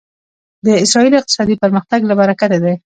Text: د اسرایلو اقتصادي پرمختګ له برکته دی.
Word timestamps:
د 0.65 0.67
اسرایلو 0.83 1.19
اقتصادي 1.19 1.55
پرمختګ 1.63 1.99
له 2.09 2.13
برکته 2.19 2.57
دی. 2.63 2.73